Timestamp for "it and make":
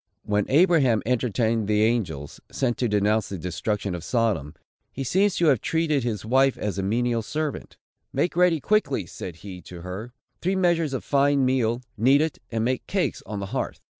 12.21-12.87